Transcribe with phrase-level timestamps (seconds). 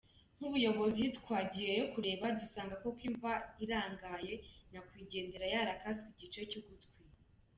[0.37, 3.31] Nk’ubuyobozi twagiyeyo kureba dusanga koko imva
[3.63, 4.33] irarangaye,
[4.71, 7.01] nyakwigendera yarakaswe igice cy’ugutwi.